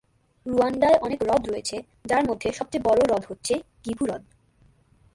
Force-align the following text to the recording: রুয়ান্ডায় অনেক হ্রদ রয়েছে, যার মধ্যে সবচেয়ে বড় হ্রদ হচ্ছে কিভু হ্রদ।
রুয়ান্ডায় 0.45 0.97
অনেক 1.01 1.19
হ্রদ 1.23 1.43
রয়েছে, 1.49 1.75
যার 2.05 2.23
মধ্যে 2.29 2.47
সবচেয়ে 2.51 2.85
বড় 2.85 2.99
হ্রদ 3.07 3.23
হচ্ছে 3.29 3.53
কিভু 3.83 4.03
হ্রদ। 4.05 4.23